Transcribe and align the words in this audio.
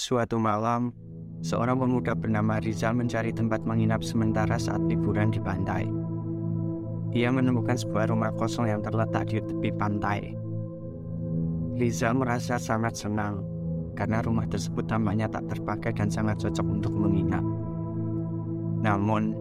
Suatu 0.00 0.40
malam, 0.40 0.96
seorang 1.44 1.76
pemuda 1.76 2.16
bernama 2.16 2.56
Rizal 2.56 2.96
mencari 2.96 3.36
tempat 3.36 3.68
menginap 3.68 4.00
sementara 4.00 4.56
saat 4.56 4.80
liburan 4.88 5.28
di 5.28 5.36
pantai. 5.36 5.84
Ia 7.12 7.28
menemukan 7.28 7.76
sebuah 7.76 8.08
rumah 8.08 8.32
kosong 8.32 8.72
yang 8.72 8.80
terletak 8.80 9.28
di 9.28 9.44
tepi 9.44 9.68
pantai. 9.76 10.32
Rizal 11.76 12.16
merasa 12.16 12.56
sangat 12.56 12.96
senang 12.96 13.44
karena 13.92 14.24
rumah 14.24 14.48
tersebut 14.48 14.88
tampaknya 14.88 15.28
tak 15.28 15.52
terpakai 15.52 15.92
dan 15.92 16.08
sangat 16.08 16.48
cocok 16.48 16.80
untuk 16.80 16.96
menginap. 16.96 17.44
Namun, 18.80 19.36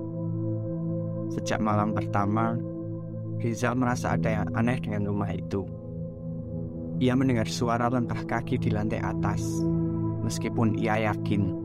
sejak 1.39 1.63
malam 1.63 1.95
pertama, 1.95 2.59
Rizal 3.39 3.79
merasa 3.79 4.19
ada 4.19 4.43
yang 4.43 4.47
aneh 4.59 4.75
dengan 4.75 5.07
rumah 5.07 5.31
itu. 5.31 5.63
Ia 6.99 7.15
mendengar 7.15 7.47
suara 7.47 7.87
langkah 7.87 8.27
kaki 8.27 8.59
di 8.59 8.75
lantai 8.75 8.99
atas 8.99 9.63
meskipun 10.23 10.75
ia 10.77 11.11
yakin 11.11 11.55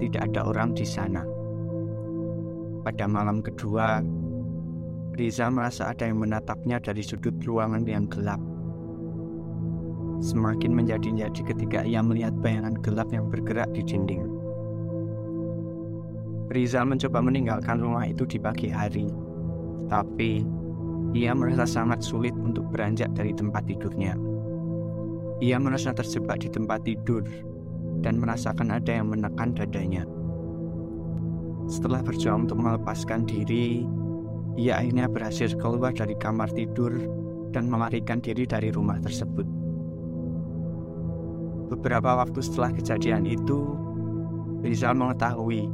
tidak 0.00 0.32
ada 0.32 0.48
orang 0.48 0.72
di 0.72 0.84
sana. 0.88 1.22
Pada 2.80 3.04
malam 3.04 3.44
kedua, 3.44 4.00
Riza 5.20 5.52
merasa 5.52 5.92
ada 5.92 6.08
yang 6.08 6.24
menatapnya 6.24 6.80
dari 6.80 7.04
sudut 7.04 7.36
ruangan 7.44 7.84
yang 7.84 8.08
gelap. 8.08 8.40
Semakin 10.20 10.72
menjadi-jadi 10.76 11.40
ketika 11.44 11.84
ia 11.84 12.00
melihat 12.00 12.32
bayangan 12.40 12.76
gelap 12.80 13.08
yang 13.12 13.28
bergerak 13.28 13.68
di 13.76 13.84
dinding. 13.84 14.24
Rizal 16.50 16.82
mencoba 16.88 17.22
meninggalkan 17.22 17.78
rumah 17.78 18.10
itu 18.10 18.26
di 18.26 18.40
pagi 18.40 18.66
hari, 18.66 19.06
tapi 19.86 20.42
ia 21.14 21.30
merasa 21.30 21.62
sangat 21.62 22.02
sulit 22.02 22.34
untuk 22.34 22.66
beranjak 22.74 23.10
dari 23.14 23.30
tempat 23.30 23.66
tidurnya. 23.70 24.18
Ia 25.40 25.56
merasa 25.56 25.94
terjebak 25.94 26.42
di 26.42 26.48
tempat 26.52 26.84
tidur 26.84 27.24
dan 28.00 28.20
merasakan 28.20 28.72
ada 28.74 28.90
yang 28.90 29.12
menekan 29.12 29.52
dadanya. 29.52 30.04
Setelah 31.70 32.02
berjuang 32.02 32.50
untuk 32.50 32.58
melepaskan 32.58 33.28
diri, 33.28 33.86
ia 34.58 34.82
akhirnya 34.82 35.06
berhasil 35.06 35.54
keluar 35.54 35.94
dari 35.94 36.18
kamar 36.18 36.50
tidur 36.50 36.90
dan 37.54 37.70
melarikan 37.70 38.18
diri 38.18 38.42
dari 38.44 38.74
rumah 38.74 38.98
tersebut. 38.98 39.46
Beberapa 41.70 42.18
waktu 42.18 42.42
setelah 42.42 42.74
kejadian 42.74 43.30
itu, 43.30 43.78
Rizal 44.60 44.98
mengetahui 44.98 45.70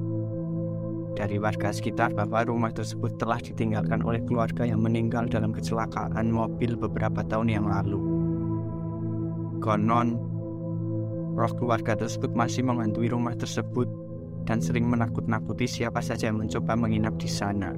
dari 1.17 1.41
warga 1.41 1.73
sekitar 1.73 2.13
bahwa 2.13 2.45
rumah 2.45 2.71
tersebut 2.71 3.17
telah 3.17 3.41
ditinggalkan 3.41 4.05
oleh 4.05 4.21
keluarga 4.29 4.69
yang 4.69 4.85
meninggal 4.85 5.25
dalam 5.25 5.57
kecelakaan 5.57 6.29
mobil 6.29 6.77
beberapa 6.77 7.25
tahun 7.25 7.49
yang 7.49 7.65
lalu. 7.65 7.99
Konon, 9.65 10.21
Roh 11.37 11.53
keluarga 11.53 11.93
tersebut 11.93 12.33
masih 12.33 12.65
menghantui 12.65 13.13
rumah 13.13 13.37
tersebut 13.37 13.85
dan 14.49 14.65
sering 14.65 14.89
menakut-nakuti 14.89 15.69
siapa 15.69 16.01
saja 16.01 16.33
yang 16.33 16.41
mencoba 16.41 16.73
menginap 16.73 17.13
di 17.21 17.29
sana. 17.29 17.77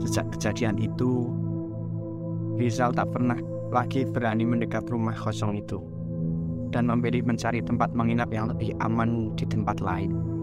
Sejak 0.00 0.32
kejadian 0.32 0.80
itu, 0.80 1.28
Rizal 2.56 2.96
tak 2.96 3.12
pernah 3.12 3.36
lagi 3.68 4.08
berani 4.08 4.48
mendekat 4.48 4.88
rumah 4.88 5.12
kosong 5.12 5.60
itu 5.60 5.76
dan 6.72 6.88
memilih 6.88 7.28
mencari 7.28 7.60
tempat 7.60 7.92
menginap 7.92 8.32
yang 8.32 8.48
lebih 8.48 8.72
aman 8.80 9.36
di 9.36 9.44
tempat 9.44 9.76
lain. 9.84 10.35